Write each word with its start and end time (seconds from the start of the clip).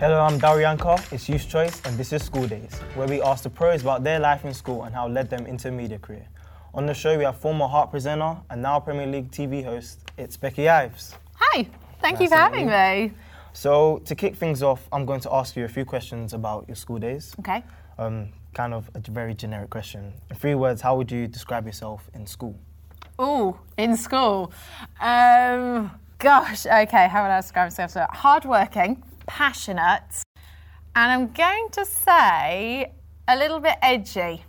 Hello, 0.00 0.20
I'm 0.20 0.38
Darianka. 0.38 1.12
It's 1.12 1.28
Youth 1.28 1.48
Choice, 1.48 1.82
and 1.84 1.98
this 1.98 2.12
is 2.12 2.22
School 2.22 2.46
Days, 2.46 2.72
where 2.94 3.08
we 3.08 3.20
ask 3.20 3.42
the 3.42 3.50
pros 3.50 3.82
about 3.82 4.04
their 4.04 4.20
life 4.20 4.44
in 4.44 4.54
school 4.54 4.84
and 4.84 4.94
how 4.94 5.08
it 5.08 5.10
led 5.10 5.28
them 5.28 5.44
into 5.44 5.70
a 5.70 5.72
media 5.72 5.98
career. 5.98 6.24
On 6.72 6.86
the 6.86 6.94
show, 6.94 7.18
we 7.18 7.24
have 7.24 7.36
former 7.36 7.66
Heart 7.66 7.90
presenter 7.90 8.36
and 8.48 8.62
now 8.62 8.78
Premier 8.78 9.08
League 9.08 9.32
TV 9.32 9.64
host. 9.64 10.08
It's 10.16 10.36
Becky 10.36 10.68
Ives. 10.68 11.16
Hi, 11.34 11.66
thank 12.00 12.20
you 12.20 12.28
for 12.28 12.36
having 12.36 12.66
meet 12.66 13.08
me. 13.08 13.12
So, 13.52 14.00
to 14.04 14.14
kick 14.14 14.36
things 14.36 14.62
off, 14.62 14.88
I'm 14.92 15.04
going 15.04 15.18
to 15.18 15.34
ask 15.34 15.56
you 15.56 15.64
a 15.64 15.68
few 15.68 15.84
questions 15.84 16.32
about 16.32 16.68
your 16.68 16.76
school 16.76 17.00
days. 17.00 17.34
Okay. 17.40 17.64
Um, 17.98 18.28
kind 18.54 18.74
of 18.74 18.88
a 18.94 19.00
very 19.10 19.34
generic 19.34 19.70
question. 19.70 20.12
In 20.30 20.36
three 20.36 20.54
words, 20.54 20.80
how 20.80 20.96
would 20.96 21.10
you 21.10 21.26
describe 21.26 21.66
yourself 21.66 22.08
in 22.14 22.24
school? 22.24 22.56
Oh, 23.18 23.58
in 23.76 23.96
school. 23.96 24.52
Um, 25.00 25.90
gosh, 26.20 26.66
okay, 26.66 27.08
how 27.08 27.24
would 27.24 27.32
I 27.32 27.40
describe 27.40 27.66
myself? 27.66 27.90
So, 27.90 28.06
hardworking, 28.10 29.02
passionate, 29.28 30.22
and 30.96 31.12
I'm 31.12 31.28
going 31.32 31.68
to 31.72 31.84
say 31.84 32.92
a 33.28 33.36
little 33.36 33.60
bit 33.60 33.76
edgy 33.82 34.42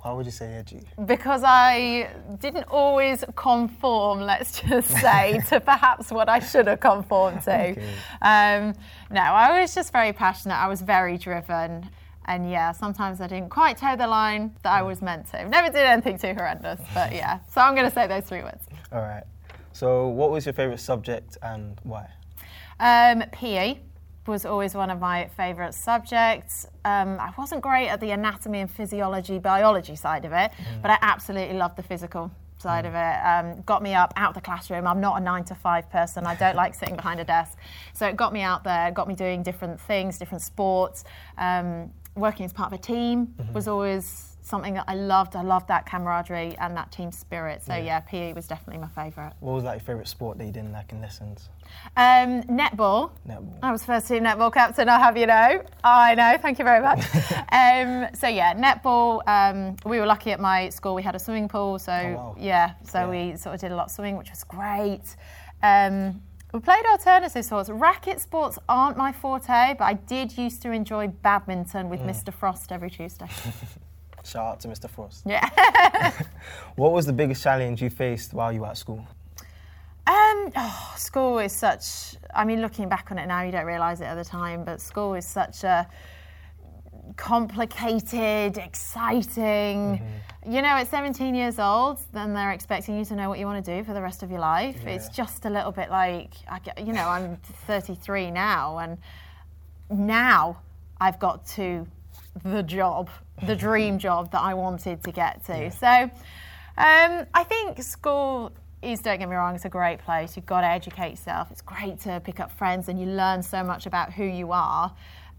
Why 0.00 0.12
would 0.12 0.24
you 0.24 0.32
say 0.32 0.54
edgy? 0.54 0.80
because 1.04 1.42
I 1.44 2.08
didn't 2.40 2.64
always 2.70 3.24
conform, 3.36 4.20
let's 4.20 4.60
just 4.60 4.90
say, 5.04 5.40
to 5.48 5.60
perhaps 5.60 6.10
what 6.10 6.28
I 6.28 6.38
should 6.38 6.66
have 6.68 6.80
conformed 6.80 7.42
to. 7.42 7.70
Okay. 7.70 7.94
Um, 8.22 8.74
no, 9.10 9.20
I 9.20 9.60
was 9.60 9.74
just 9.74 9.92
very 9.92 10.12
passionate. 10.12 10.54
I 10.54 10.68
was 10.68 10.80
very 10.80 11.18
driven. 11.18 11.90
And 12.26 12.48
yeah, 12.48 12.70
sometimes 12.70 13.20
I 13.20 13.26
didn't 13.26 13.50
quite 13.50 13.76
toe 13.78 13.96
the 13.96 14.06
line 14.06 14.54
that 14.62 14.72
I 14.72 14.82
was 14.82 15.02
meant 15.02 15.28
to. 15.32 15.48
Never 15.48 15.68
did 15.68 15.84
anything 15.84 16.16
too 16.18 16.34
horrendous, 16.34 16.80
but 16.94 17.12
yeah. 17.12 17.40
So 17.52 17.60
I'm 17.60 17.74
going 17.74 17.88
to 17.88 17.94
say 17.94 18.06
those 18.06 18.22
three 18.24 18.42
words. 18.42 18.64
All 18.92 19.00
right. 19.00 19.24
So, 19.72 20.06
what 20.08 20.30
was 20.30 20.46
your 20.46 20.52
favorite 20.52 20.78
subject 20.80 21.36
and 21.42 21.80
why? 21.82 22.08
Um, 22.78 23.24
PE 23.32 23.78
was 24.26 24.44
always 24.44 24.74
one 24.74 24.90
of 24.90 25.00
my 25.00 25.28
favourite 25.36 25.74
subjects. 25.74 26.66
Um, 26.84 27.18
I 27.18 27.32
wasn't 27.36 27.62
great 27.62 27.88
at 27.88 28.00
the 28.00 28.10
anatomy 28.10 28.60
and 28.60 28.70
physiology, 28.70 29.38
biology 29.38 29.96
side 29.96 30.24
of 30.24 30.32
it, 30.32 30.52
but 30.80 30.90
I 30.90 30.98
absolutely 31.02 31.56
loved 31.56 31.76
the 31.76 31.82
physical 31.82 32.30
side 32.58 32.86
of 32.86 32.94
it. 32.94 33.16
Um, 33.26 33.62
got 33.62 33.82
me 33.82 33.94
up 33.94 34.12
out 34.16 34.30
of 34.30 34.34
the 34.34 34.40
classroom. 34.40 34.86
I'm 34.86 35.00
not 35.00 35.20
a 35.20 35.24
nine 35.24 35.44
to 35.44 35.54
five 35.54 35.90
person. 35.90 36.26
I 36.26 36.36
don't 36.36 36.54
like 36.54 36.74
sitting 36.74 36.94
behind 36.94 37.18
a 37.18 37.24
desk. 37.24 37.58
So 37.92 38.06
it 38.06 38.16
got 38.16 38.32
me 38.32 38.42
out 38.42 38.62
there, 38.62 38.92
got 38.92 39.08
me 39.08 39.14
doing 39.16 39.42
different 39.42 39.80
things, 39.80 40.18
different 40.18 40.42
sports. 40.42 41.02
Um, 41.36 41.90
working 42.14 42.44
as 42.44 42.52
part 42.52 42.72
of 42.72 42.78
a 42.78 42.82
team 42.82 43.34
was 43.52 43.66
always 43.66 44.31
something 44.44 44.74
that 44.74 44.84
I 44.88 44.94
loved. 44.94 45.36
I 45.36 45.42
loved 45.42 45.68
that 45.68 45.86
camaraderie 45.86 46.56
and 46.58 46.76
that 46.76 46.90
team 46.90 47.12
spirit. 47.12 47.62
So 47.62 47.74
yeah, 47.76 48.00
PE 48.00 48.32
was 48.32 48.46
definitely 48.48 48.80
my 48.80 48.88
favourite. 48.88 49.32
What 49.40 49.52
was 49.54 49.64
like 49.64 49.74
your 49.80 49.84
favorite 49.86 50.08
sport 50.08 50.36
that 50.38 50.44
you 50.44 50.52
didn't 50.52 50.72
like 50.72 50.90
in 50.92 51.00
lessons? 51.00 51.48
Um, 51.96 52.42
netball. 52.44 53.12
Netball. 53.26 53.58
I 53.62 53.70
was 53.72 53.84
first 53.84 54.08
team 54.08 54.24
netball 54.24 54.52
captain, 54.52 54.88
I'll 54.88 54.98
have 55.00 55.16
you 55.16 55.26
know. 55.26 55.62
I 55.84 56.14
know, 56.16 56.36
thank 56.42 56.58
you 56.58 56.64
very 56.64 56.82
much. 56.82 56.98
um, 57.52 58.08
so, 58.14 58.26
yeah, 58.26 58.52
netball. 58.54 59.22
Um, 59.28 59.76
we 59.86 60.00
were 60.00 60.06
lucky 60.06 60.32
at 60.32 60.40
my 60.40 60.68
school, 60.70 60.94
we 60.94 61.02
had 61.02 61.14
a 61.14 61.18
swimming 61.20 61.48
pool. 61.48 61.78
So, 61.78 61.92
Oh, 61.92 62.14
wow. 62.14 62.36
yeah, 62.38 62.72
so 62.84 63.00
Yeah. 63.00 63.30
we 63.30 63.36
sort 63.36 63.54
of 63.54 63.60
did 63.60 63.70
a 63.72 63.76
lot 63.76 63.86
of 63.86 63.90
swimming, 63.92 64.16
which 64.16 64.30
was 64.30 64.42
great. 64.44 65.16
Um, 65.62 66.20
we 66.52 66.60
played 66.60 66.84
alternative 66.90 67.44
sports. 67.44 67.70
Racket 67.70 68.20
sports 68.20 68.58
aren't 68.68 68.96
my 68.98 69.12
forte, 69.12 69.74
but 69.78 69.84
I 69.84 69.94
did 69.94 70.36
used 70.36 70.60
to 70.62 70.70
enjoy 70.72 71.08
badminton 71.08 71.86
Mm. 71.86 71.90
with 71.90 72.00
Mr. 72.00 72.34
Frost 72.34 72.72
every 72.72 72.90
Tuesday. 72.90 73.28
Shout 74.24 74.46
out 74.46 74.60
to 74.60 74.68
Mr. 74.68 74.88
Frost. 74.88 75.22
yeah. 75.26 76.12
What 76.76 76.92
was 76.92 77.06
the 77.06 77.12
biggest 77.12 77.42
challenge 77.42 77.82
you 77.82 77.90
faced 77.90 78.32
while 78.34 78.52
you 78.52 78.60
were 78.60 78.68
at 78.68 78.76
school? 78.78 79.06
Um, 80.06 80.50
oh, 80.56 80.94
school 80.96 81.38
is 81.38 81.52
such. 81.52 82.16
I 82.34 82.44
mean, 82.44 82.60
looking 82.60 82.88
back 82.88 83.10
on 83.12 83.18
it 83.18 83.26
now, 83.26 83.42
you 83.42 83.52
don't 83.52 83.66
realise 83.66 84.00
it 84.00 84.04
at 84.04 84.14
the 84.16 84.24
time, 84.24 84.64
but 84.64 84.80
school 84.80 85.14
is 85.14 85.26
such 85.26 85.64
a 85.64 85.86
complicated, 87.16 88.58
exciting. 88.58 90.02
You 90.46 90.62
know, 90.62 90.68
at 90.68 90.88
17 90.88 91.34
years 91.34 91.58
old, 91.58 92.00
then 92.12 92.34
they're 92.34 92.52
expecting 92.52 92.98
you 92.98 93.04
to 93.06 93.14
know 93.14 93.28
what 93.28 93.38
you 93.38 93.46
want 93.46 93.64
to 93.64 93.76
do 93.78 93.84
for 93.84 93.92
the 93.92 94.02
rest 94.02 94.22
of 94.22 94.30
your 94.30 94.40
life. 94.40 94.84
It's 94.86 95.08
just 95.08 95.44
a 95.44 95.50
little 95.50 95.72
bit 95.72 95.90
like, 95.90 96.32
I 96.48 96.58
get- 96.58 96.78
you 96.84 96.92
know, 96.92 97.08
I'm 97.08 97.36
33 97.66 98.30
now, 98.30 98.78
and 98.78 98.98
now 99.90 100.58
I've 101.00 101.18
got 101.18 101.46
to 101.48 101.86
the 102.44 102.62
job, 102.62 103.10
the 103.46 103.56
dream 103.66 103.98
job 103.98 104.30
that 104.32 104.40
I 104.40 104.54
wanted 104.54 105.02
to 105.04 105.12
get 105.12 105.44
to. 105.46 105.70
So 105.70 105.86
um, 105.86 107.26
I 107.34 107.44
think 107.44 107.82
school 107.82 108.52
is, 108.82 109.00
don't 109.00 109.18
get 109.18 109.28
me 109.28 109.36
wrong, 109.36 109.54
it's 109.54 109.64
a 109.64 109.68
great 109.68 109.98
place. 109.98 110.36
You've 110.36 110.46
got 110.46 110.62
to 110.62 110.66
educate 110.66 111.10
yourself. 111.10 111.50
It's 111.50 111.62
great 111.62 112.00
to 112.00 112.20
pick 112.20 112.40
up 112.40 112.50
friends 112.50 112.88
and 112.88 113.00
you 113.00 113.06
learn 113.06 113.42
so 113.42 113.62
much 113.62 113.86
about 113.86 114.12
who 114.12 114.24
you 114.24 114.52
are. 114.52 114.94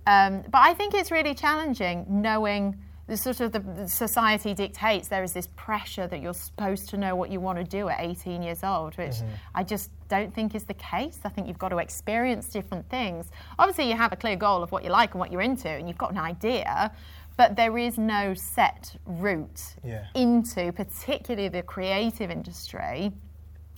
Um, 0.06 0.44
but 0.50 0.60
I 0.60 0.74
think 0.74 0.94
it's 0.94 1.12
really 1.12 1.34
challenging 1.34 2.06
knowing 2.10 2.78
the 3.08 3.18
sort 3.18 3.42
of 3.42 3.52
the 3.52 3.88
society 3.88 4.54
dictates 4.54 5.10
there 5.10 5.24
is 5.24 5.34
this 5.34 5.48
pressure 5.58 6.08
that 6.08 6.22
you're 6.22 6.34
supposed 6.34 6.88
to 6.90 6.98
know 6.98 7.16
what 7.16 7.30
you 7.30 7.40
want 7.42 7.58
to 7.58 7.64
do 7.64 7.90
at 7.90 8.00
18 8.00 8.42
years 8.42 8.64
old, 8.64 8.98
which 8.98 9.16
mm-hmm. 9.16 9.28
I 9.54 9.64
just 9.64 9.90
don't 10.08 10.34
think 10.34 10.56
is 10.56 10.64
the 10.64 10.74
case. 10.76 11.20
I 11.26 11.30
think 11.30 11.48
you've 11.48 11.60
got 11.60 11.70
to 11.70 11.80
experience 11.80 12.48
different 12.48 12.90
things. 12.90 13.30
Obviously, 13.60 13.90
you 13.90 13.98
have 13.98 14.14
a 14.14 14.16
clear 14.16 14.38
goal 14.38 14.64
of 14.64 14.72
what 14.72 14.86
you 14.86 14.90
like 14.90 15.12
and 15.12 15.20
what 15.20 15.32
you're 15.32 15.42
into, 15.42 15.68
and 15.68 15.88
you've 15.88 15.98
got 15.98 16.12
an 16.12 16.18
idea, 16.18 16.92
but 17.36 17.58
there 17.58 17.78
is 17.78 17.98
no 17.98 18.34
set 18.34 18.96
route 19.06 19.76
Yeah. 19.84 20.06
into, 20.16 20.72
particularly 20.72 21.50
the 21.50 21.64
creative 21.64 22.32
industry, 22.32 23.12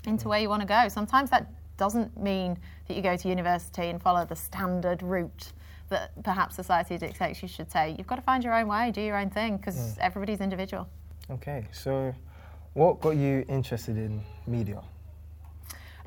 into 0.05 0.25
mm. 0.25 0.29
where 0.29 0.39
you 0.39 0.49
want 0.49 0.61
to 0.61 0.67
go. 0.67 0.87
Sometimes 0.87 1.31
that 1.31 1.47
doesn't 1.77 2.15
mean 2.21 2.57
that 2.87 2.95
you 2.95 3.01
go 3.01 3.17
to 3.17 3.27
university 3.27 3.89
and 3.89 4.01
follow 4.01 4.23
the 4.23 4.35
standard 4.35 5.01
route 5.01 5.51
that 5.89 6.23
perhaps 6.23 6.55
society 6.55 6.97
dictates 6.97 7.41
you 7.41 7.47
should 7.47 7.71
say, 7.71 7.95
You've 7.97 8.07
got 8.07 8.15
to 8.15 8.21
find 8.21 8.43
your 8.43 8.53
own 8.53 8.67
way, 8.67 8.91
do 8.91 9.01
your 9.01 9.17
own 9.17 9.29
thing, 9.29 9.57
because 9.57 9.97
everybody's 9.99 10.41
individual. 10.41 10.87
Okay, 11.29 11.65
so 11.71 12.13
what 12.73 13.01
got 13.01 13.15
you 13.15 13.45
interested 13.47 13.97
in 13.97 14.21
media? 14.47 14.81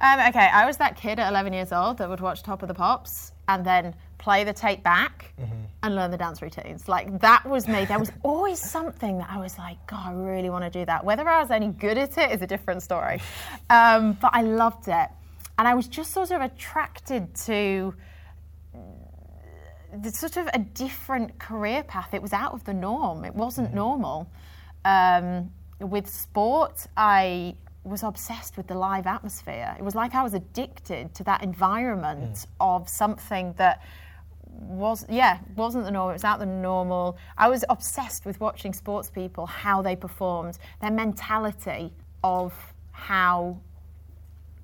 Um, 0.01 0.21
okay, 0.29 0.49
I 0.53 0.65
was 0.65 0.77
that 0.77 0.97
kid 0.97 1.19
at 1.19 1.29
11 1.29 1.53
years 1.53 1.73
old 1.73 1.99
that 1.99 2.09
would 2.09 2.21
watch 2.21 2.43
Top 2.43 2.63
of 2.63 2.69
the 2.69 2.75
Pops 2.75 3.33
and 3.49 3.65
then 3.65 3.95
play 4.19 4.45
the 4.45 4.53
tape 4.53 4.83
back 4.83 5.33
and 5.83 5.95
learn 5.95 6.11
the 6.11 6.17
dance 6.17 6.43
routines. 6.43 6.89
Like 6.89 7.21
that 7.21 7.45
was 7.49 7.67
me. 7.67 7.85
There 7.85 7.99
was 7.99 8.13
always 8.23 8.61
something 8.61 9.19
that 9.19 9.29
I 9.31 9.39
was 9.39 9.59
like, 9.59 9.85
God, 9.87 10.09
I 10.09 10.13
really 10.13 10.51
want 10.51 10.65
to 10.65 10.71
do 10.71 10.85
that. 10.85 11.05
Whether 11.05 11.29
I 11.29 11.41
was 11.41 11.51
any 11.51 11.69
good 11.69 11.99
at 11.99 12.19
it 12.19 12.31
is 12.33 12.43
a 12.43 12.47
different 12.47 12.83
story. 12.83 13.21
Um, 13.71 14.17
but 14.21 14.31
I 14.33 14.41
loved 14.41 14.89
it. 14.89 15.09
And 15.59 15.69
I 15.69 15.75
was 15.75 15.89
just 15.89 16.13
sort 16.13 16.31
of 16.31 16.41
attracted 16.41 17.35
to 17.47 17.95
sort 20.13 20.37
of 20.37 20.49
a 20.55 20.59
different 20.59 21.39
career 21.39 21.83
path. 21.83 22.15
It 22.15 22.23
was 22.23 22.33
out 22.33 22.53
of 22.53 22.65
the 22.65 22.75
norm. 22.75 23.25
It 23.25 23.35
wasn't 23.35 23.75
normal. 23.75 24.31
Um, 24.85 25.51
with 25.81 26.09
sport, 26.09 26.87
I 26.97 27.55
was 27.85 28.03
obsessed 28.03 28.57
with 28.57 28.67
the 28.67 28.75
live 28.75 29.07
atmosphere. 29.07 29.75
It 29.79 29.83
was 29.83 29.95
like 29.95 30.15
I 30.15 30.23
was 30.23 30.35
addicted 30.35 31.15
to 31.15 31.25
that 31.25 31.43
environment 31.43 32.47
of 32.61 32.89
something 32.89 33.55
that 33.57 33.83
was 34.47 35.07
yeah 35.09 35.39
wasn't 35.57 35.85
the 35.85 35.91
norm. 35.91 36.11
It 36.11 36.15
was 36.15 36.25
out 36.25 36.39
the 36.39 36.47
normal. 36.47 37.17
I 37.37 37.49
was 37.49 37.65
obsessed 37.69 38.27
with 38.27 38.41
watching 38.41 38.73
sports 38.73 39.09
people 39.09 39.47
how 39.47 39.83
they 39.83 39.97
performed, 39.97 40.59
their 40.81 40.91
mentality 40.91 41.93
of 42.25 42.53
how 42.93 43.59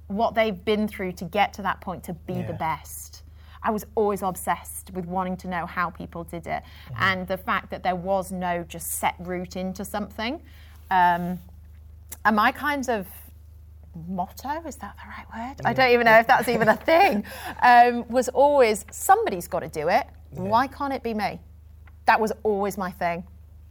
what 0.08 0.34
they've 0.34 0.64
been 0.64 0.86
through 0.86 1.12
to 1.12 1.24
get 1.24 1.52
to 1.54 1.62
that 1.62 1.80
point 1.80 2.04
to 2.04 2.12
be 2.12 2.42
the 2.42 2.52
best. 2.52 3.23
I 3.64 3.70
was 3.70 3.86
always 3.94 4.22
obsessed 4.22 4.90
with 4.92 5.06
wanting 5.06 5.36
to 5.38 5.48
know 5.48 5.64
how 5.66 5.90
people 5.90 6.24
did 6.24 6.46
it 6.46 6.62
and 6.98 7.26
the 7.26 7.38
fact 7.38 7.70
that 7.70 7.82
there 7.82 7.96
was 7.96 8.30
no 8.30 8.62
just 8.68 8.92
set 8.92 9.14
route 9.18 9.56
into 9.56 9.84
something. 9.84 10.40
Um, 10.90 11.38
and 12.24 12.36
my 12.36 12.52
kind 12.52 12.88
of 12.90 13.06
motto, 14.08 14.62
is 14.66 14.76
that 14.76 14.96
the 14.96 15.08
right 15.08 15.48
word? 15.48 15.60
I 15.64 15.72
don't 15.72 15.90
even 15.92 16.04
know 16.04 16.18
if 16.18 16.26
that's 16.26 16.48
even 16.48 16.68
a 16.68 16.76
thing, 16.90 17.24
um, 17.62 18.06
was 18.08 18.28
always 18.28 18.84
somebody's 18.90 19.48
got 19.48 19.60
to 19.60 19.68
do 19.68 19.88
it. 19.88 20.06
Why 20.30 20.66
can't 20.66 20.92
it 20.92 21.02
be 21.02 21.14
me? 21.14 21.40
That 22.06 22.20
was 22.20 22.32
always 22.42 22.76
my 22.76 22.90
thing 22.90 23.24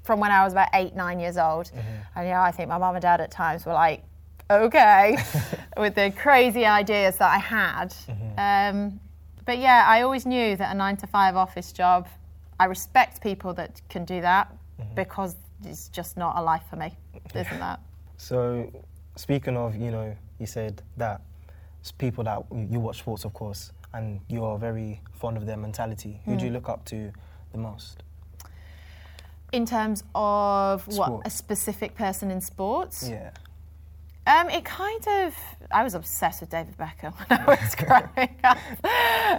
from 0.04 0.20
when 0.20 0.32
I 0.32 0.44
was 0.44 0.54
about 0.54 0.70
eight, 0.74 0.96
nine 0.96 1.20
years 1.20 1.38
old. 1.38 1.72
And 2.16 2.26
you 2.28 2.34
know, 2.34 2.42
I 2.42 2.52
think 2.52 2.70
my 2.70 2.78
mum 2.78 2.96
and 2.96 3.02
dad 3.02 3.22
at 3.22 3.32
times 3.32 3.66
were 3.66 3.74
like, 3.74 4.04
okay, 4.50 5.18
with 5.78 5.96
the 5.96 6.12
crazy 6.12 6.66
ideas 6.66 7.18
that 7.18 7.32
I 7.32 7.38
had. 7.38 7.94
Um, 8.38 9.00
but 9.46 9.58
yeah, 9.58 9.86
I 9.88 10.02
always 10.02 10.26
knew 10.26 10.56
that 10.56 10.72
a 10.72 10.78
nine 10.78 10.98
to 10.98 11.08
five 11.08 11.36
office 11.36 11.72
job, 11.72 12.08
I 12.60 12.66
respect 12.66 13.22
people 13.22 13.54
that 13.56 13.82
can 13.90 14.06
do 14.06 14.22
that 14.22 14.54
mm-hmm. 14.80 14.96
because 14.96 15.36
it's 15.66 15.90
just 15.90 16.18
not 16.18 16.38
a 16.38 16.42
life 16.42 16.64
for 16.70 16.76
me, 16.76 16.96
isn't 17.36 17.60
that? 17.60 17.80
So, 18.18 18.72
speaking 19.16 19.58
of, 19.58 19.76
you 19.76 19.92
know, 19.92 20.16
you 20.40 20.46
said 20.46 20.82
that 20.98 21.22
people 21.98 22.24
that 22.24 22.44
you 22.70 22.80
watch 22.80 23.00
sports, 23.00 23.26
of 23.26 23.34
course, 23.34 23.72
and 23.94 24.20
you're 24.28 24.58
very 24.58 25.02
fond 25.14 25.38
of 25.38 25.46
their 25.46 25.58
mentality. 25.58 26.20
Who 26.26 26.36
do 26.36 26.46
you 26.46 26.50
hmm. 26.50 26.56
look 26.56 26.70
up 26.70 26.86
to 26.86 27.12
the 27.52 27.58
most? 27.58 28.04
In 29.52 29.66
terms 29.66 30.04
of 30.16 30.88
what 30.88 31.22
a 31.26 31.30
specific 31.30 31.96
person 31.96 32.32
in 32.32 32.42
sports, 32.42 33.08
Yeah. 33.08 33.30
Um, 34.26 34.50
it 34.50 34.64
kind 34.64 35.06
of. 35.08 35.36
I 35.72 35.84
was 35.84 35.96
obsessed 35.96 36.42
with 36.42 36.50
David 36.50 36.78
Beckham 36.78 37.14
when 37.30 37.40
I 37.40 37.46
was 37.46 37.76
growing 37.76 38.36
up 38.44 38.58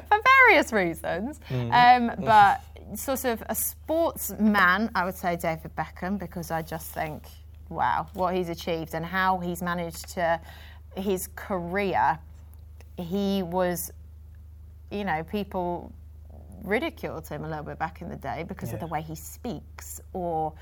for 0.09 0.19
various 0.49 0.73
reasons. 0.73 1.41
Um, 1.51 2.13
but 2.19 2.63
sort 2.95 3.25
of 3.25 3.43
a 3.49 3.55
sportsman, 3.55 4.91
I 4.95 5.05
would 5.05 5.15
say 5.15 5.37
David 5.37 5.75
Beckham, 5.77 6.19
because 6.19 6.51
I 6.51 6.63
just 6.63 6.93
think, 6.93 7.23
wow, 7.69 8.07
what 8.15 8.35
he's 8.35 8.49
achieved 8.49 8.95
and 8.95 9.05
how 9.05 9.39
he's 9.39 9.63
managed 9.63 10.09
to, 10.11 10.41
his 10.97 11.29
career, 11.35 12.19
he 12.97 13.43
was, 13.43 13.91
you 14.91 15.05
know, 15.05 15.25
people 15.25 15.93
ridiculed 16.63 17.27
him 17.29 17.45
a 17.45 17.49
little 17.49 17.65
bit 17.65 17.79
back 17.79 18.01
in 18.03 18.09
the 18.09 18.17
day 18.17 18.45
because 18.47 18.73
of 18.73 18.81
the 18.81 18.87
way 18.87 19.03
he 19.03 19.15
speaks 19.15 20.01
or, 20.13 20.53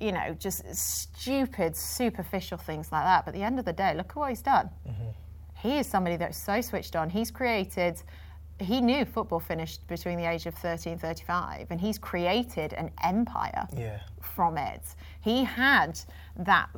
you 0.00 0.12
know, 0.12 0.34
just 0.38 0.62
stupid, 0.74 1.76
superficial 1.76 2.58
things 2.58 2.90
like 2.92 3.04
that. 3.04 3.24
But 3.24 3.34
at 3.34 3.38
the 3.38 3.44
end 3.44 3.58
of 3.58 3.64
the 3.64 3.72
day, 3.72 3.94
look 3.94 4.10
at 4.10 4.16
what 4.16 4.30
he's 4.30 4.42
done. 4.42 4.70
He 5.54 5.78
is 5.78 5.86
somebody 5.86 6.16
that's 6.16 6.36
so 6.38 6.60
switched 6.60 6.96
on. 6.96 7.08
He's 7.10 7.30
created, 7.30 8.02
he 8.58 8.80
knew 8.80 9.04
football 9.04 9.38
finished 9.40 9.86
between 9.86 10.18
the 10.18 10.24
age 10.28 10.46
of 10.46 10.54
30 10.54 10.90
and 10.90 11.00
35, 11.00 11.68
and 11.70 11.80
he's 11.80 11.98
created 11.98 12.72
an 12.72 12.90
empire 13.02 13.66
Yeah. 13.72 14.00
from 14.20 14.58
it. 14.58 14.82
He 15.20 15.44
had 15.44 15.98
that 16.36 16.68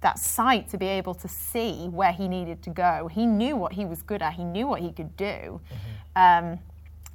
that 0.00 0.16
sight 0.16 0.68
to 0.68 0.78
be 0.78 0.86
able 0.86 1.12
to 1.12 1.26
see 1.26 1.88
where 1.88 2.12
he 2.12 2.28
needed 2.28 2.62
to 2.62 2.70
go. 2.70 3.08
He 3.08 3.26
knew 3.26 3.56
what 3.56 3.72
he 3.72 3.84
was 3.84 4.00
good 4.00 4.22
at. 4.22 4.34
He 4.34 4.44
knew 4.44 4.68
what 4.68 4.80
he 4.80 4.92
could 4.92 5.16
do. 5.16 5.60
Um, 6.14 6.60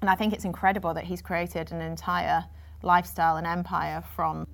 and 0.03 0.09
I 0.09 0.15
think 0.15 0.33
it's 0.33 0.43
incredible 0.43 0.93
that 0.95 1.05
he's 1.05 1.21
created 1.21 1.71
an 1.71 1.79
entire 1.79 2.43
lifestyle 2.81 3.37
and 3.37 3.47
empire 3.47 4.03
from 4.13 4.45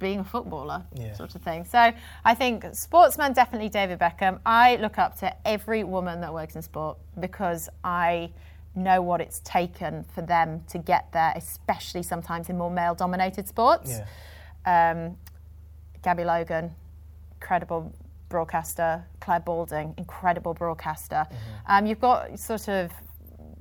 being 0.00 0.18
a 0.18 0.24
footballer, 0.24 0.82
Yeah. 0.92 1.12
sort 1.12 1.36
of 1.36 1.42
thing. 1.42 1.64
So 1.64 1.92
I 2.24 2.34
think 2.34 2.64
sportsman, 2.72 3.32
definitely 3.32 3.68
David 3.68 4.00
Beckham. 4.00 4.40
I 4.44 4.74
look 4.76 4.98
up 4.98 5.16
to 5.20 5.32
every 5.46 5.84
woman 5.84 6.20
that 6.22 6.34
works 6.34 6.56
in 6.56 6.62
sport 6.62 6.98
because 7.20 7.68
I 7.84 8.32
know 8.74 9.00
what 9.00 9.20
it's 9.20 9.38
taken 9.44 10.02
for 10.12 10.22
them 10.22 10.64
to 10.70 10.78
get 10.78 11.12
there, 11.12 11.32
especially 11.36 12.02
sometimes 12.02 12.48
in 12.48 12.58
more 12.58 12.70
male 12.72 12.96
dominated 12.96 13.46
sports. 13.46 14.00
Yeah. 14.66 14.90
Um, 14.90 15.16
Gabby 16.02 16.24
Logan, 16.24 16.74
incredible 17.34 17.92
broadcaster. 18.28 19.04
Clare 19.20 19.38
Balding, 19.38 19.94
incredible 19.96 20.52
broadcaster. 20.52 21.28
Um, 21.66 21.86
you've 21.86 22.00
got 22.00 22.36
sort 22.40 22.68
of 22.68 22.90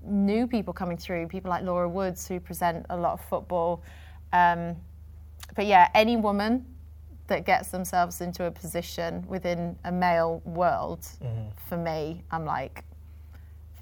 new 0.07 0.47
people 0.47 0.73
coming 0.73 0.97
through, 0.97 1.27
people 1.27 1.49
like 1.49 1.63
Laura 1.63 1.87
Woods 1.89 2.27
who 2.27 2.39
present 2.39 2.85
a 2.89 2.97
lot 2.97 3.13
of 3.13 3.21
football. 3.21 3.83
Um, 4.33 4.75
but 5.55 5.65
yeah, 5.65 5.89
any 5.93 6.17
woman 6.17 6.65
that 7.27 7.45
gets 7.45 7.69
themselves 7.69 8.21
into 8.21 8.45
a 8.45 8.51
position 8.51 9.25
within 9.27 9.77
a 9.83 9.91
male 9.91 10.41
world, 10.45 11.05
for 11.67 11.77
me, 11.77 12.23
I'm 12.31 12.45
like, 12.45 12.83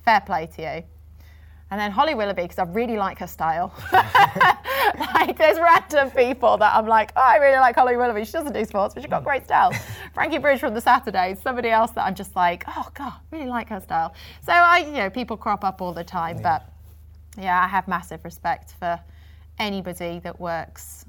fair 0.04 0.22
play 0.22 0.48
to 0.56 0.62
you. 0.62 0.84
And 1.72 1.80
then 1.80 1.92
Holly 1.92 2.16
Willoughby, 2.16 2.44
because 2.44 2.60
I 2.60 2.64
really 2.64 2.98
like 2.98 3.20
her 3.20 3.28
style. 3.28 3.74
like, 5.14 5.38
there's 5.38 5.58
random 5.60 6.12
people 6.12 6.58
that 6.58 6.76
I'm 6.76 6.88
like, 6.88 7.12
oh, 7.16 7.22
I 7.22 7.38
really 7.38 7.58
like 7.60 7.76
Holly 7.76 7.98
Willoughby. 7.98 8.26
She 8.26 8.32
doesn't 8.32 8.54
do 8.54 8.64
sports, 8.66 8.94
but 8.94 9.04
she's 9.04 9.10
got 9.10 9.24
great 9.24 9.46
style. 9.46 9.72
Frankie 10.14 10.38
Bridge 10.38 10.60
from 10.60 10.74
the 10.74 10.82
Saturdays, 10.82 11.42
somebody 11.42 11.70
else 11.70 11.92
that 11.92 12.06
I'm 12.06 12.16
just 12.16 12.36
like, 12.36 12.64
oh, 12.68 12.88
God, 12.94 13.14
really 13.32 13.48
like 13.48 13.70
her 13.70 13.80
style. 13.80 14.14
So, 14.46 14.52
I, 14.52 14.80
you 14.80 14.92
know, 14.94 15.10
people 15.10 15.38
crop 15.38 15.64
up 15.64 15.82
all 15.82 15.94
the 15.94 16.04
time, 16.04 16.40
but 16.42 16.70
yeah, 17.38 17.64
I 17.64 17.68
have 17.68 17.88
massive 17.88 18.24
respect 18.24 18.76
for 18.80 19.00
anybody 19.60 20.20
that 20.20 20.40
works 20.40 21.06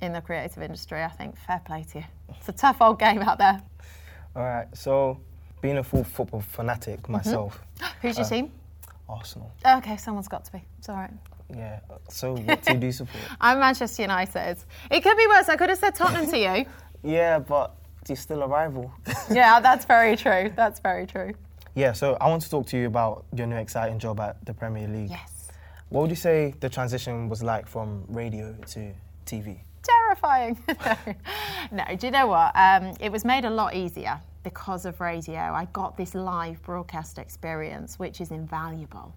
in 0.00 0.12
the 0.12 0.20
creative 0.20 0.62
industry. 0.62 1.02
I 1.02 1.08
think 1.08 1.36
fair 1.38 1.60
play 1.64 1.84
to 1.92 1.98
you. 1.98 2.04
It's 2.38 2.48
a 2.48 2.52
tough 2.52 2.78
old 2.80 2.98
game 2.98 3.20
out 3.22 3.38
there. 3.38 3.60
All 4.36 4.42
right. 4.42 4.66
So, 4.74 5.20
being 5.60 5.78
a 5.78 5.84
full 5.84 6.04
football 6.04 6.40
fanatic 6.40 7.02
Mm-hmm. 7.02 7.12
myself, 7.12 7.60
Who's 8.02 8.16
your 8.16 8.26
team? 8.26 8.52
Arsenal. 9.08 9.52
Okay, 9.66 9.96
someone's 9.96 10.28
got 10.28 10.44
to 10.44 10.52
be. 10.52 10.62
It's 10.78 10.88
all 10.88 10.96
right. 10.96 11.10
Yeah. 11.56 11.80
So, 12.08 12.36
what 12.36 12.62
team 12.62 12.80
do 12.80 12.86
you 12.86 12.92
support? 12.92 13.22
I'm 13.40 13.58
Manchester 13.58 14.02
United. 14.02 14.56
It 14.90 15.00
could 15.02 15.16
be 15.16 15.26
worse. 15.26 15.48
I 15.48 15.56
could 15.56 15.68
have 15.70 15.78
said 15.78 15.94
Tottenham 15.94 16.30
to 16.30 16.38
you. 16.38 16.66
Yeah, 17.02 17.38
but 17.38 17.74
you're 18.08 18.16
still 18.16 18.42
a 18.42 18.46
rival. 18.46 18.92
Yeah, 19.30 19.58
that's 19.60 19.86
very 19.86 20.16
true. 20.16 20.52
That's 20.54 20.80
very 20.80 21.06
true. 21.06 21.32
yeah. 21.74 21.92
So, 21.92 22.18
I 22.20 22.28
want 22.28 22.42
to 22.42 22.50
talk 22.50 22.66
to 22.66 22.76
you 22.76 22.86
about 22.86 23.24
your 23.34 23.46
new 23.46 23.56
exciting 23.56 23.98
job 23.98 24.20
at 24.20 24.44
the 24.44 24.52
Premier 24.52 24.86
League. 24.86 25.08
Yes. 25.10 25.48
What 25.88 26.02
would 26.02 26.10
you 26.10 26.16
say 26.16 26.54
the 26.60 26.68
transition 26.68 27.28
was 27.30 27.42
like 27.42 27.66
from 27.66 28.04
radio 28.08 28.54
to 28.72 28.92
TV? 29.24 29.60
Terrifying. 29.82 30.58
no, 31.72 31.84
do 31.96 32.06
you 32.06 32.10
know 32.10 32.26
what? 32.26 32.54
Um, 32.54 32.94
it 33.00 33.10
was 33.10 33.24
made 33.24 33.44
a 33.46 33.50
lot 33.50 33.74
easier 33.74 34.20
because 34.42 34.86
of 34.86 35.00
radio. 35.00 35.38
I 35.38 35.66
got 35.72 35.96
this 35.96 36.14
live 36.14 36.62
broadcast 36.62 37.18
experience, 37.18 37.98
which 37.98 38.20
is 38.20 38.30
invaluable. 38.30 39.14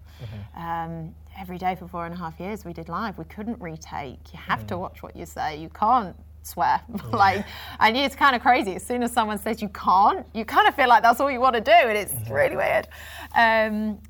Um, 0.56 1.14
every 1.38 1.58
day 1.58 1.74
for 1.74 1.88
four 1.88 2.04
and 2.04 2.14
a 2.14 2.18
half 2.18 2.38
years, 2.38 2.64
we 2.64 2.72
did 2.72 2.88
live. 2.88 3.18
We 3.18 3.24
couldn't 3.24 3.60
retake. 3.60 4.20
You 4.32 4.38
have 4.38 4.66
to 4.68 4.78
watch 4.78 5.02
what 5.02 5.16
you 5.16 5.26
say. 5.26 5.56
You 5.56 5.70
can't 5.70 6.16
swear. 6.42 6.80
like, 7.12 7.44
and 7.80 7.96
it's 7.96 8.14
kind 8.14 8.36
of 8.36 8.42
crazy. 8.42 8.74
As 8.74 8.84
soon 8.84 9.02
as 9.02 9.12
someone 9.12 9.38
says 9.38 9.62
you 9.62 9.68
can't, 9.70 10.26
you 10.34 10.44
kind 10.44 10.68
of 10.68 10.74
feel 10.74 10.88
like 10.88 11.02
that's 11.02 11.20
all 11.20 11.30
you 11.30 11.40
want 11.40 11.54
to 11.54 11.60
do, 11.60 11.72
and 11.72 11.96
it's 11.96 12.14
really 12.30 12.56
weird. 12.56 12.88
Um, 13.34 14.00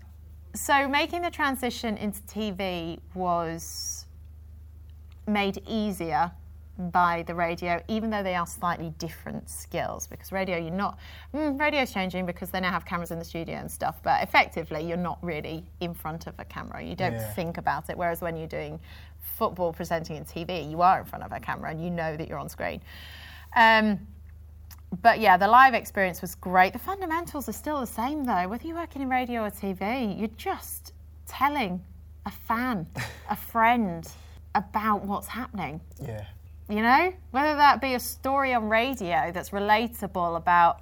so 0.54 0.88
making 0.88 1.22
the 1.22 1.30
transition 1.30 1.96
into 1.96 2.20
TV 2.22 2.98
was 3.14 4.06
made 5.26 5.62
easier 5.66 6.30
by 6.76 7.22
the 7.26 7.34
radio, 7.34 7.80
even 7.88 8.10
though 8.10 8.22
they 8.22 8.34
are 8.34 8.46
slightly 8.46 8.92
different 8.98 9.48
skills. 9.48 10.06
Because 10.06 10.32
radio, 10.32 10.56
you're 10.58 10.70
not, 10.70 10.98
mm, 11.32 11.58
radio's 11.58 11.92
changing 11.92 12.26
because 12.26 12.50
they 12.50 12.60
now 12.60 12.70
have 12.70 12.84
cameras 12.84 13.10
in 13.10 13.18
the 13.18 13.24
studio 13.24 13.56
and 13.56 13.70
stuff, 13.70 14.02
but 14.02 14.22
effectively, 14.22 14.86
you're 14.86 14.96
not 14.96 15.18
really 15.22 15.64
in 15.80 15.94
front 15.94 16.26
of 16.26 16.34
a 16.38 16.44
camera. 16.44 16.82
You 16.82 16.96
don't 16.96 17.12
Yeah. 17.14 17.32
think 17.34 17.58
about 17.58 17.90
it. 17.90 17.96
Whereas 17.96 18.20
when 18.20 18.36
you're 18.36 18.48
doing 18.48 18.80
football 19.20 19.72
presenting 19.72 20.16
in 20.16 20.24
TV, 20.24 20.68
you 20.68 20.82
are 20.82 20.98
in 21.00 21.04
front 21.04 21.24
of 21.24 21.32
a 21.32 21.40
camera 21.40 21.70
and 21.70 21.82
you 21.82 21.90
know 21.90 22.16
that 22.16 22.28
you're 22.28 22.38
on 22.38 22.48
screen. 22.48 22.80
Um, 23.56 24.06
but 25.02 25.18
yeah, 25.20 25.36
the 25.36 25.48
live 25.48 25.74
experience 25.74 26.20
was 26.20 26.34
great. 26.34 26.72
The 26.72 26.78
fundamentals 26.78 27.48
are 27.48 27.52
still 27.52 27.80
the 27.80 27.86
same 27.86 28.24
though. 28.24 28.48
Whether 28.48 28.66
you're 28.66 28.76
working 28.76 29.02
in 29.02 29.08
radio 29.08 29.44
or 29.44 29.50
TV, 29.50 30.18
you're 30.18 30.28
just 30.36 30.92
telling 31.26 31.82
a 32.26 32.30
fan, 32.30 32.86
a 33.30 33.36
friend 33.36 34.08
about 34.54 35.04
what's 35.04 35.26
happening. 35.28 35.80
Yeah. 36.00 36.24
You 36.68 36.80
know, 36.80 37.12
whether 37.30 37.56
that 37.56 37.82
be 37.82 37.94
a 37.94 38.00
story 38.00 38.54
on 38.54 38.70
radio 38.70 39.30
that's 39.32 39.50
relatable 39.50 40.36
about, 40.36 40.80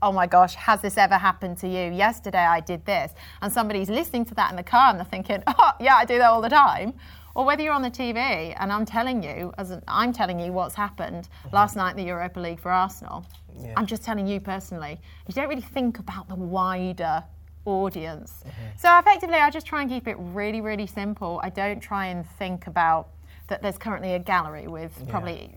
oh 0.00 0.12
my 0.12 0.28
gosh, 0.28 0.54
has 0.54 0.80
this 0.80 0.96
ever 0.96 1.16
happened 1.16 1.58
to 1.58 1.68
you? 1.68 1.92
Yesterday 1.92 2.38
I 2.38 2.60
did 2.60 2.86
this, 2.86 3.12
and 3.42 3.52
somebody's 3.52 3.90
listening 3.90 4.24
to 4.26 4.34
that 4.34 4.50
in 4.50 4.56
the 4.56 4.62
car 4.62 4.90
and 4.90 4.98
they're 4.98 5.04
thinking, 5.04 5.42
oh 5.48 5.72
yeah, 5.80 5.96
I 5.96 6.04
do 6.04 6.18
that 6.18 6.30
all 6.30 6.40
the 6.40 6.48
time. 6.48 6.94
Or 7.34 7.44
whether 7.44 7.64
you're 7.64 7.72
on 7.72 7.82
the 7.82 7.90
TV 7.90 8.54
and 8.60 8.72
I'm 8.72 8.86
telling 8.86 9.24
you, 9.24 9.52
as 9.58 9.72
an, 9.72 9.82
I'm 9.88 10.12
telling 10.12 10.38
you 10.38 10.52
what's 10.52 10.76
happened 10.76 11.28
mm-hmm. 11.28 11.56
last 11.56 11.74
night 11.74 11.90
in 11.92 11.96
the 11.96 12.04
Europa 12.04 12.38
League 12.38 12.60
for 12.60 12.70
Arsenal. 12.70 13.26
Yeah. 13.58 13.74
I'm 13.76 13.86
just 13.86 14.04
telling 14.04 14.28
you 14.28 14.38
personally. 14.38 15.00
You 15.26 15.34
don't 15.34 15.48
really 15.48 15.60
think 15.60 15.98
about 15.98 16.28
the 16.28 16.36
wider 16.36 17.24
audience. 17.64 18.44
Mm-hmm. 18.46 18.78
So 18.78 18.98
effectively, 19.00 19.36
I 19.36 19.50
just 19.50 19.66
try 19.66 19.80
and 19.82 19.90
keep 19.90 20.06
it 20.06 20.16
really, 20.18 20.60
really 20.60 20.86
simple. 20.86 21.40
I 21.42 21.50
don't 21.50 21.80
try 21.80 22.06
and 22.06 22.24
think 22.38 22.68
about 22.68 23.08
that 23.48 23.62
there's 23.62 23.78
currently 23.78 24.14
a 24.14 24.18
gallery 24.18 24.66
with 24.66 24.92
probably 25.08 25.54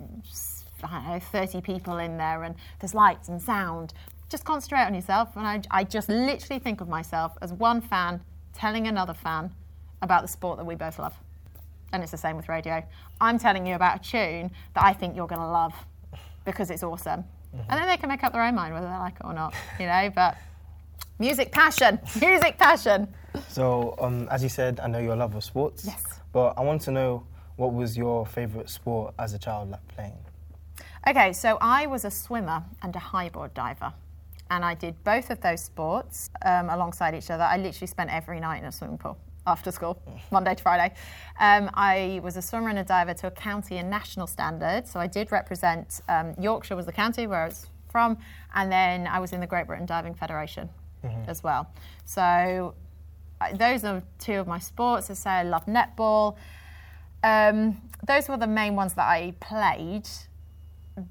I 0.84 0.88
don't 0.92 1.08
know 1.08 1.20
30 1.20 1.62
people 1.62 1.98
in 1.98 2.18
there 2.18 2.44
and 2.44 2.56
there's 2.80 2.94
lights 2.94 3.30
and 3.30 3.42
sound. 3.42 3.94
Just 4.30 4.44
concentrate 4.44 4.84
on 4.84 4.94
yourself, 4.94 5.38
and 5.38 5.48
I, 5.48 5.62
I 5.72 5.84
just 5.86 6.10
literally 6.10 6.60
think 6.60 6.82
of 6.82 6.90
myself 6.90 7.38
as 7.42 7.54
one 7.54 7.80
fan 7.80 8.20
telling 8.54 8.88
another 8.88 9.14
fan 9.14 9.52
about 10.02 10.22
the 10.22 10.28
sport 10.28 10.58
that 10.58 10.66
we 10.66 10.76
both 10.76 11.00
love. 11.00 11.16
And 11.94 12.04
it's 12.04 12.12
the 12.12 12.18
same 12.18 12.36
with 12.36 12.50
radio. 12.50 12.84
I'm 13.22 13.40
telling 13.40 13.66
you 13.66 13.76
about 13.76 14.06
a 14.06 14.10
tune 14.10 14.52
that 14.74 14.84
I 14.84 14.92
think 14.92 15.16
you're 15.16 15.28
going 15.28 15.40
to 15.40 15.48
love 15.48 15.74
because 16.44 16.70
it's 16.70 16.84
awesome. 16.84 17.24
And 17.54 17.82
then 17.82 17.88
they 17.88 17.98
can 17.98 18.10
make 18.10 18.24
up 18.24 18.34
their 18.34 18.44
own 18.44 18.56
mind 18.56 18.74
whether 18.74 18.88
they 18.88 18.98
like 18.98 19.16
it 19.16 19.24
or 19.24 19.34
not, 19.34 19.54
you 19.80 19.86
know. 19.86 20.12
But 20.14 20.38
music 21.18 21.52
passion, 21.52 22.00
music 22.22 22.58
passion. 22.58 23.08
So, 23.48 23.96
um, 24.00 24.28
as 24.30 24.44
you 24.44 24.50
said, 24.50 24.80
I 24.82 24.88
know 24.88 25.00
you're 25.00 25.14
a 25.14 25.18
lover 25.18 25.38
of 25.38 25.44
sports. 25.44 25.86
Yes. 25.86 26.04
But 26.34 26.54
I 26.58 26.62
want 26.62 26.82
to 26.84 26.92
know 26.92 27.26
what 27.58 27.74
was 27.74 27.98
your 27.98 28.26
favourite 28.26 28.70
sport 28.70 29.14
as 29.20 29.34
a 29.34 29.40
child, 29.40 29.72
like 29.72 29.86
playing? 29.90 30.18
Okay, 31.08 31.34
so 31.34 31.58
I 31.60 31.88
was 31.88 32.06
a 32.06 32.12
swimmer 32.12 32.64
and 32.82 32.96
a 32.96 33.00
highboard 33.00 33.54
diver. 33.54 33.94
And 34.50 34.64
I 34.64 34.76
did 34.76 35.04
both 35.04 35.30
of 35.30 35.42
those 35.42 35.62
sports 35.62 36.30
um, 36.46 36.70
alongside 36.70 37.14
each 37.14 37.30
other. 37.30 37.44
I 37.44 37.58
literally 37.58 37.88
spent 37.88 38.10
every 38.10 38.40
night 38.40 38.60
in 38.60 38.66
a 38.66 38.72
swimming 38.72 38.98
pool 38.98 39.18
after 39.46 39.72
school, 39.72 40.02
Monday 40.32 40.56
to 40.56 40.64
Friday. 40.64 40.94
Um, 41.40 41.70
I 41.74 42.22
was 42.24 42.38
a 42.38 42.42
swimmer 42.42 42.70
and 42.70 42.80
a 42.80 42.84
diver 42.84 43.14
to 43.16 43.28
a 43.28 43.32
county 43.32 43.78
and 43.78 43.90
national 43.90 44.28
standard. 44.28 44.88
So 44.88 45.00
I 45.00 45.08
did 45.08 45.32
represent 45.32 46.02
um, 46.08 46.34
Yorkshire 46.40 46.76
was 46.76 46.86
the 46.86 46.94
county 46.94 47.28
where 47.28 47.44
I 47.44 47.48
was 47.48 47.68
from, 47.90 48.18
and 48.54 48.72
then 48.72 49.08
I 49.08 49.20
was 49.20 49.34
in 49.34 49.40
the 49.40 49.48
Great 49.48 49.68
Britain 49.68 49.86
Diving 49.86 50.14
Federation 50.14 50.70
as 51.28 51.42
well. 51.42 51.72
So 52.04 52.76
those 53.56 53.86
are 53.86 54.04
two 54.20 54.34
of 54.34 54.48
my 54.48 54.60
sports. 54.60 55.10
I 55.10 55.14
say 55.14 55.30
I 55.30 55.44
love 55.44 55.66
netball. 55.66 56.36
Um, 57.24 57.82
those 58.06 58.30
were 58.30 58.38
the 58.38 58.48
main 58.48 58.76
ones 58.76 58.94
that 58.94 59.08
I 59.08 59.34
played 59.40 60.08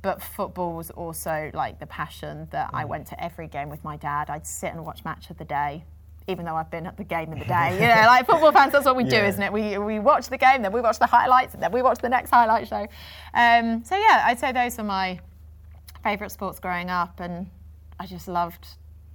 but 0.02 0.20
football 0.20 0.74
was 0.74 0.90
also 0.90 1.50
like 1.54 1.78
the 1.78 1.86
passion 1.86 2.48
that 2.50 2.70
I 2.72 2.84
went 2.84 3.06
to 3.08 3.24
every 3.24 3.46
game 3.46 3.68
with 3.68 3.84
my 3.84 3.96
dad. 3.96 4.30
I'd 4.30 4.44
sit 4.44 4.72
and 4.72 4.84
watch 4.84 5.04
match 5.04 5.30
of 5.30 5.38
the 5.38 5.44
day 5.44 5.84
even 6.28 6.44
though 6.44 6.56
I've 6.56 6.70
been 6.70 6.86
at 6.86 6.96
the 6.96 7.04
game 7.04 7.32
in 7.32 7.38
the 7.38 7.44
day. 7.44 7.74
You 7.80 7.86
know, 7.86 8.06
like 8.06 8.26
football 8.26 8.52
fans, 8.52 8.72
that's 8.72 8.84
what 8.84 8.96
we 8.96 9.04
do, 9.04 9.16
isn't 9.16 9.40
it? 9.40 9.52
We, 9.52 9.78
we 9.78 9.98
watch 9.98 10.28
the 10.28 10.38
game, 10.38 10.62
then 10.62 10.72
we 10.72 10.80
watch 10.80 10.98
the 10.98 11.06
highlights, 11.06 11.54
and 11.54 11.62
then 11.62 11.70
we 11.70 11.82
watch 11.82 11.98
the 11.98 12.08
next 12.08 12.30
highlight 12.30 12.66
show. 12.66 12.86
Um, 13.34 13.84
so 13.84 13.96
yeah, 13.96 14.24
I'd 14.26 14.38
say 14.38 14.52
those 14.52 14.76
were 14.76 14.84
my 14.84 15.20
favourite 16.02 16.32
sports 16.32 16.58
growing 16.58 16.90
up, 16.90 17.20
and 17.20 17.46
I 18.00 18.06
just 18.06 18.28
loved 18.28 18.66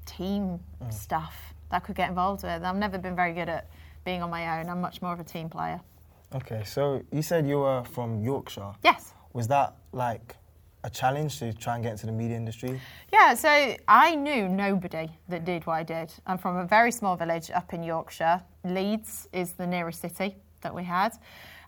team 0.05 0.59
stuff 0.89 1.35
that 1.69 1.77
I 1.77 1.79
could 1.79 1.95
get 1.95 2.09
involved 2.09 2.43
with. 2.43 2.63
I've 2.63 2.75
never 2.75 2.97
been 2.97 3.15
very 3.15 3.33
good 3.33 3.49
at 3.49 3.69
being 4.05 4.21
on 4.21 4.29
my 4.29 4.59
own. 4.59 4.69
I'm 4.69 4.79
much 4.81 5.01
more 5.01 5.11
of 5.11 5.19
a 5.19 5.23
team 5.23 5.49
player. 5.49 5.81
Okay, 6.33 6.63
so 6.65 7.01
you 7.11 7.21
said 7.21 7.47
you 7.47 7.59
were 7.59 7.83
from 7.83 8.21
Yorkshire. 8.21 8.73
Yes. 8.83 9.13
Was 9.33 9.47
that 9.49 9.75
like 9.91 10.35
a 10.83 10.89
challenge 10.89 11.39
to 11.39 11.53
try 11.53 11.75
and 11.75 11.83
get 11.83 11.91
into 11.91 12.05
the 12.05 12.11
media 12.11 12.37
industry? 12.37 12.79
Yeah, 13.11 13.33
so 13.33 13.75
I 13.87 14.15
knew 14.15 14.47
nobody 14.47 15.09
that 15.27 15.45
did 15.45 15.65
what 15.67 15.73
I 15.73 15.83
did. 15.83 16.13
I'm 16.25 16.37
from 16.37 16.57
a 16.57 16.65
very 16.65 16.91
small 16.91 17.15
village 17.15 17.51
up 17.51 17.73
in 17.73 17.83
Yorkshire. 17.83 18.41
Leeds 18.63 19.27
is 19.33 19.53
the 19.53 19.67
nearest 19.67 20.01
city 20.01 20.37
that 20.61 20.73
we 20.73 20.83
had. 20.83 21.13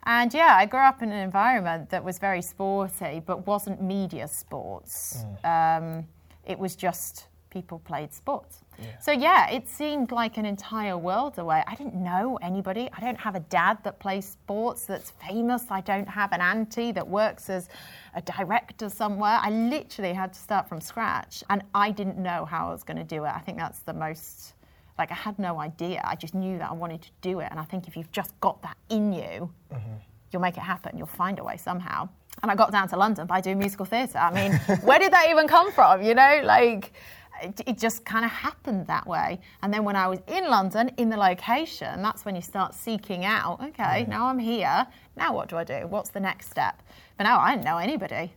And 0.06 0.34
yeah, 0.34 0.56
I 0.58 0.66
grew 0.66 0.80
up 0.80 1.02
in 1.02 1.12
an 1.12 1.20
environment 1.20 1.90
that 1.90 2.04
was 2.04 2.18
very 2.18 2.42
sporty, 2.42 3.22
but 3.26 3.46
wasn't 3.48 3.82
media 3.82 4.28
sports. 4.28 5.26
Um, 5.44 6.06
it 6.46 6.60
was 6.60 6.76
just 6.76 7.28
people 7.54 7.80
played 7.80 8.12
sports. 8.12 8.64
So 9.00 9.12
yeah, 9.12 9.50
it 9.52 9.70
seemed 9.70 10.12
like 10.12 10.38
an 10.38 10.46
entire 10.46 10.98
world 10.98 11.38
away. 11.38 11.64
I 11.68 11.76
didn't 11.76 11.96
know 11.96 12.40
anybody. 12.42 12.90
I 12.92 13.00
don't 13.00 13.20
have 13.20 13.36
a 13.36 13.40
dad 13.40 13.78
that 13.84 14.00
plays 14.00 14.26
sports 14.26 14.86
that's 14.86 15.12
famous. 15.12 15.66
I 15.70 15.82
don't 15.82 16.10
have 16.10 16.32
an 16.34 16.42
auntie 16.42 16.92
that 16.94 17.08
works 17.08 17.50
as 17.50 17.70
a 18.16 18.22
director 18.22 18.90
somewhere. 18.90 19.38
I 19.42 19.52
literally 19.52 20.14
had 20.14 20.34
to 20.34 20.40
start 20.40 20.68
from 20.68 20.82
scratch 20.82 21.44
and 21.50 21.64
I 21.76 21.92
didn't 21.92 22.18
know 22.18 22.46
how 22.46 22.70
I 22.70 22.72
was 22.72 22.84
going 22.84 22.98
to 22.98 23.04
do 23.04 23.24
it. 23.26 23.32
I 23.34 23.40
think 23.40 23.58
that's 23.58 23.80
the 23.80 23.94
most 23.94 24.54
like 24.98 25.12
I 25.12 25.16
had 25.16 25.40
no 25.40 25.60
idea. 25.60 26.02
I 26.04 26.16
just 26.16 26.36
knew 26.36 26.58
that 26.60 26.70
I 26.70 26.74
wanted 26.74 27.02
to 27.04 27.10
do 27.22 27.40
it 27.40 27.48
and 27.52 27.60
I 27.60 27.64
think 27.64 27.88
if 27.88 27.96
you've 27.96 28.12
just 28.12 28.40
got 28.42 28.62
that 28.64 28.78
in 28.90 29.14
you, 29.14 29.52
mm-hmm. 29.72 29.96
you'll 30.32 30.42
make 30.42 30.58
it 30.58 30.62
happen. 30.62 30.98
You'll 30.98 31.08
find 31.08 31.40
a 31.40 31.44
way 31.44 31.58
somehow. 31.58 32.10
And 32.42 32.52
I 32.52 32.56
got 32.56 32.72
down 32.72 32.88
to 32.90 32.98
London 32.98 33.28
by 33.28 33.42
doing 33.42 33.60
musical 33.60 33.86
theatre. 33.86 34.18
I 34.18 34.32
mean, 34.34 34.54
where 34.82 35.00
did 35.00 35.14
that 35.14 35.30
even 35.30 35.48
come 35.48 35.72
from? 35.72 36.02
You 36.02 36.16
know, 36.16 36.42
like 36.44 36.94
it, 37.42 37.62
it 37.66 37.78
just 37.78 38.06
kind 38.06 38.26
of 38.26 38.32
happened 38.32 38.88
that 38.88 39.06
way. 39.08 39.40
And 39.62 39.74
then 39.74 39.84
when 39.84 39.96
I 39.96 40.08
was 40.08 40.20
in 40.28 40.50
London, 40.50 40.92
in 40.98 41.10
the 41.10 41.18
location, 41.18 42.02
that's 42.02 42.26
when 42.26 42.36
you 42.36 42.42
start 42.42 42.74
seeking 42.74 43.26
out. 43.26 43.62
Okay, 43.62 44.06
mm. 44.06 44.08
now 44.08 44.28
I'm 44.28 44.40
here. 44.40 44.88
Now 45.16 45.34
what 45.34 45.50
do 45.50 45.58
I 45.58 45.64
do? 45.64 45.88
What's 45.88 46.10
the 46.10 46.20
next 46.20 46.50
step? 46.50 46.82
But 47.18 47.26
now 47.26 47.40
I 47.40 47.52
didn't 47.52 47.66
know 47.66 47.78
anybody. 47.78 48.34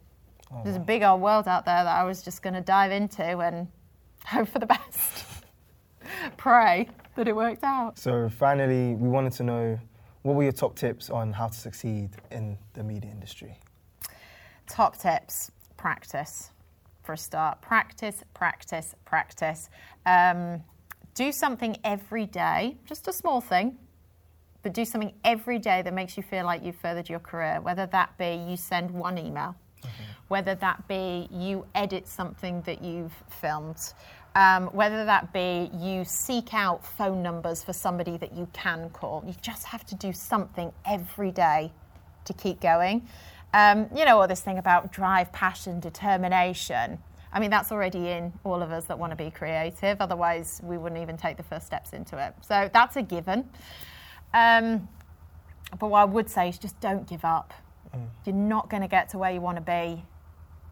Oh, 0.52 0.60
There's 0.62 0.76
a 0.76 0.80
big 0.80 1.02
old 1.02 1.20
world 1.20 1.48
out 1.48 1.64
there 1.64 1.84
that 1.84 1.96
I 1.96 2.04
was 2.04 2.22
just 2.22 2.42
going 2.42 2.54
to 2.54 2.60
dive 2.60 2.92
into 2.92 3.22
and 3.22 3.68
hope 4.26 4.48
for 4.48 4.58
the 4.58 4.66
best. 4.66 5.24
Pray 6.36 6.88
that 7.16 7.26
it 7.26 7.34
worked 7.34 7.64
out. 7.64 7.98
So 7.98 8.28
finally, 8.28 8.94
we 8.94 9.08
wanted 9.08 9.32
to 9.34 9.42
know 9.42 9.78
what 10.22 10.34
were 10.34 10.42
your 10.42 10.52
top 10.52 10.76
tips 10.76 11.10
on 11.10 11.32
how 11.32 11.48
to 11.48 11.54
succeed 11.54 12.10
in 12.30 12.58
the 12.74 12.82
media 12.82 13.10
industry? 13.10 13.58
Top 14.68 14.96
tips 14.96 15.50
practice 15.76 16.50
for 17.06 17.12
a 17.12 17.18
start. 17.18 17.62
Practice, 17.62 18.22
practice, 18.34 18.94
practice. 19.04 19.70
Um, 20.04 20.62
do 21.14 21.32
something 21.32 21.76
every 21.84 22.26
day, 22.26 22.76
just 22.84 23.08
a 23.08 23.12
small 23.12 23.40
thing, 23.40 23.78
but 24.62 24.74
do 24.74 24.84
something 24.84 25.14
every 25.24 25.58
day 25.58 25.80
that 25.82 25.94
makes 25.94 26.16
you 26.16 26.22
feel 26.22 26.44
like 26.44 26.62
you've 26.62 26.76
furthered 26.76 27.08
your 27.08 27.20
career, 27.20 27.60
whether 27.62 27.86
that 27.86 28.18
be 28.18 28.44
you 28.48 28.56
send 28.56 28.90
one 28.90 29.16
email, 29.16 29.54
whether 30.28 30.54
that 30.56 30.86
be 30.88 31.28
you 31.30 31.64
edit 31.74 32.06
something 32.08 32.60
that 32.62 32.82
you've 32.82 33.14
filmed, 33.30 33.94
um, 34.34 34.66
whether 34.66 35.04
that 35.06 35.32
be 35.32 35.70
you 35.78 36.04
seek 36.04 36.52
out 36.52 36.84
phone 36.84 37.22
numbers 37.22 37.62
for 37.62 37.72
somebody 37.72 38.18
that 38.18 38.34
you 38.34 38.46
can 38.52 38.90
call. 38.90 39.24
You 39.26 39.34
just 39.40 39.64
have 39.64 39.86
to 39.86 39.94
do 39.94 40.12
something 40.12 40.72
every 40.84 41.30
day 41.30 41.72
to 42.26 42.32
keep 42.32 42.60
going. 42.60 43.08
Um, 43.54 43.88
you 43.94 44.04
know, 44.04 44.20
all 44.20 44.28
this 44.28 44.40
thing 44.40 44.58
about 44.58 44.92
drive, 44.92 45.32
passion, 45.32 45.80
determination. 45.80 46.98
I 47.32 47.40
mean, 47.40 47.50
that's 47.50 47.72
already 47.72 48.08
in 48.10 48.32
all 48.44 48.62
of 48.62 48.70
us 48.70 48.84
that 48.86 48.98
want 48.98 49.12
to 49.12 49.16
be 49.16 49.30
creative. 49.30 50.00
Otherwise, 50.00 50.60
we 50.64 50.78
wouldn't 50.78 51.00
even 51.00 51.16
take 51.16 51.36
the 51.36 51.42
first 51.42 51.66
steps 51.66 51.92
into 51.92 52.18
it. 52.18 52.34
So 52.40 52.70
that's 52.72 52.96
a 52.96 53.02
given. 53.02 53.48
Um, 54.32 54.88
but 55.78 55.88
what 55.88 56.00
I 56.00 56.04
would 56.04 56.30
say 56.30 56.48
is 56.48 56.58
just 56.58 56.78
don't 56.80 57.08
give 57.08 57.24
up. 57.24 57.52
You're 58.24 58.34
not 58.34 58.68
going 58.68 58.82
to 58.82 58.88
get 58.88 59.08
to 59.10 59.18
where 59.18 59.30
you 59.30 59.40
want 59.40 59.56
to 59.56 59.62
be 59.62 60.04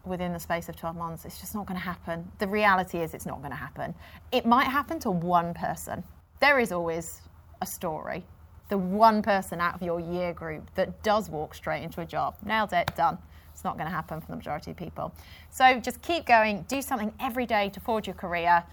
within 0.05 0.33
the 0.33 0.39
space 0.39 0.69
of 0.69 0.75
12 0.75 0.95
months. 0.95 1.25
It's 1.25 1.39
just 1.39 1.55
not 1.55 1.65
going 1.65 1.79
to 1.79 1.83
happen. 1.83 2.31
The 2.39 2.47
reality 2.47 2.99
is, 2.99 3.13
it's 3.13 3.25
not 3.25 3.39
going 3.39 3.51
to 3.51 3.57
happen. 3.57 3.95
It 4.31 4.45
might 4.45 4.67
happen 4.67 4.99
to 4.99 5.11
one 5.11 5.53
person. 5.53 6.03
There 6.39 6.59
is 6.59 6.71
always 6.71 7.21
a 7.61 7.65
story. 7.65 8.23
The 8.69 8.77
one 8.77 9.21
person 9.21 9.61
out 9.61 9.75
of 9.75 9.81
your 9.81 9.99
year 9.99 10.33
group 10.33 10.73
that 10.75 11.03
does 11.03 11.29
walk 11.29 11.53
straight 11.53 11.83
into 11.83 12.01
a 12.01 12.05
job. 12.05 12.35
Nailed 12.43 12.73
it, 12.73 12.95
done. 12.95 13.17
It's 13.53 13.63
not 13.63 13.77
going 13.77 13.87
to 13.87 13.93
happen 13.93 14.19
for 14.19 14.27
the 14.27 14.35
majority 14.35 14.71
of 14.71 14.77
people. 14.77 15.13
So 15.49 15.79
just 15.79 16.01
keep 16.01 16.25
going, 16.25 16.65
do 16.67 16.81
something 16.81 17.13
every 17.19 17.45
day 17.45 17.69
to 17.69 17.79
forge 17.79 18.07
your 18.07 18.15
career, 18.15 18.63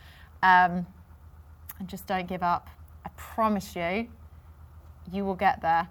um, 0.42 0.86
and 1.78 1.88
just 1.88 2.06
don't 2.06 2.26
give 2.26 2.42
up. 2.42 2.68
I 3.04 3.10
promise 3.16 3.76
you, 3.76 4.08
you 5.12 5.24
will 5.24 5.34
get 5.34 5.60
there 5.62 5.88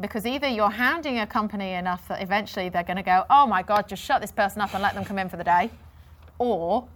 because 0.00 0.26
either 0.26 0.46
you're 0.46 0.70
hounding 0.70 1.18
a 1.18 1.26
company 1.26 1.72
enough 1.72 2.06
that 2.08 2.22
eventually 2.22 2.68
they're 2.68 2.84
going 2.84 2.96
to 2.96 3.02
go, 3.02 3.24
oh 3.30 3.46
my 3.46 3.62
God, 3.62 3.88
just 3.88 4.02
shut 4.02 4.20
this 4.20 4.30
person 4.30 4.60
up 4.60 4.72
and 4.72 4.82
let 4.82 4.94
them 4.94 5.04
come 5.04 5.18
in 5.18 5.28
for 5.28 5.36
the 5.36 5.44
day, 5.44 5.70
or 6.38 6.86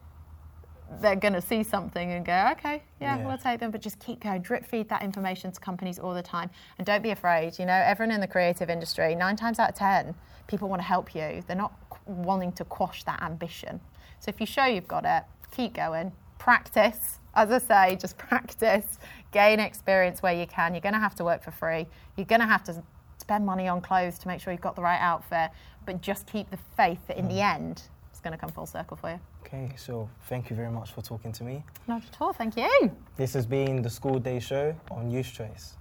they're 1.00 1.16
going 1.16 1.34
to 1.34 1.40
see 1.40 1.62
something 1.62 2.12
and 2.12 2.24
go, 2.24 2.48
okay, 2.52 2.82
yeah, 3.00 3.16
Yeah. 3.16 3.26
we'll 3.26 3.38
take 3.38 3.60
them, 3.60 3.70
but 3.70 3.80
just 3.80 3.98
keep 3.98 4.20
going. 4.20 4.42
Drip 4.42 4.64
feed 4.66 4.88
that 4.88 5.02
information 5.02 5.52
to 5.52 5.60
companies 5.60 5.98
all 5.98 6.14
the 6.14 6.22
time. 6.22 6.50
And 6.78 6.86
don't 6.86 7.02
be 7.02 7.10
afraid. 7.10 7.58
You 7.58 7.66
know, 7.66 7.74
everyone 7.74 8.14
in 8.14 8.20
the 8.20 8.26
creative 8.26 8.70
industry, 8.70 9.14
nine 9.14 9.36
times 9.36 9.58
out 9.58 9.70
of 9.70 9.74
10, 9.74 10.14
people 10.46 10.68
want 10.68 10.80
to 10.80 10.86
help 10.86 11.14
you. 11.14 11.42
They're 11.46 11.56
not 11.56 11.72
wanting 12.06 12.52
to 12.52 12.64
quash 12.64 13.04
that 13.04 13.22
ambition. 13.22 13.80
So 14.20 14.28
if 14.28 14.40
you 14.40 14.46
show 14.46 14.64
you've 14.64 14.88
got 14.88 15.04
it, 15.04 15.24
keep 15.50 15.74
going. 15.74 16.12
Practice. 16.38 17.18
As 17.34 17.50
I 17.50 17.58
say, 17.58 17.96
just 17.96 18.18
practice. 18.28 18.98
Gain 19.30 19.60
experience 19.60 20.22
where 20.22 20.34
you 20.34 20.46
can. 20.46 20.74
You're 20.74 20.80
going 20.80 20.94
to 20.94 21.00
have 21.00 21.14
to 21.16 21.24
work 21.24 21.42
for 21.42 21.50
free. 21.50 21.86
You're 22.16 22.26
going 22.26 22.40
to 22.40 22.46
have 22.46 22.64
to 22.64 22.82
spend 23.18 23.46
money 23.46 23.68
on 23.68 23.80
clothes 23.80 24.18
to 24.18 24.28
make 24.28 24.40
sure 24.40 24.52
you've 24.52 24.60
got 24.60 24.76
the 24.76 24.82
right 24.82 25.00
outfit. 25.00 25.50
But 25.86 26.00
just 26.02 26.26
keep 26.26 26.50
the 26.50 26.58
faith 26.76 26.98
that 27.08 27.16
in 27.16 27.28
the 27.28 27.36
mm. 27.36 27.54
end, 27.54 27.76
it's 27.78 28.01
going 28.22 28.32
to 28.32 28.38
come 28.38 28.50
full 28.50 28.66
circle 28.66 28.96
for 28.96 29.10
you. 29.10 29.20
Okay, 29.44 29.72
so 29.76 30.08
thank 30.28 30.48
you 30.50 30.56
very 30.56 30.70
much 30.70 30.92
for 30.92 31.02
talking 31.02 31.32
to 31.32 31.44
me. 31.44 31.64
Not 31.86 32.02
at 32.02 32.16
all. 32.20 32.32
Thank 32.32 32.56
you. 32.56 32.90
This 33.16 33.34
has 33.34 33.46
been 33.46 33.82
the 33.82 33.90
School 33.90 34.18
Day 34.18 34.38
Show 34.40 34.74
on 34.90 35.10
Youth 35.10 35.32
Choice. 35.32 35.74